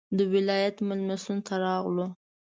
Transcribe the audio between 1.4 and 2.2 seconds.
ته راغلو.